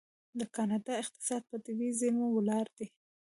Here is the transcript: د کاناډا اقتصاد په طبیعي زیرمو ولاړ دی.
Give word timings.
د 0.39 0.41
کاناډا 0.55 0.93
اقتصاد 1.03 1.41
په 1.49 1.57
طبیعي 1.65 1.93
زیرمو 1.99 2.27
ولاړ 2.31 2.65
دی. 2.77 2.87